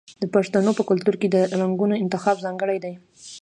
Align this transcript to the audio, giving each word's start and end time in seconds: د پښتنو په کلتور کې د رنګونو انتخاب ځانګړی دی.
د 0.21 0.23
پښتنو 0.35 0.71
په 0.77 0.83
کلتور 0.89 1.15
کې 1.21 1.27
د 1.31 1.37
رنګونو 1.59 1.95
انتخاب 2.03 2.37
ځانګړی 2.45 2.77
دی. 2.83 2.93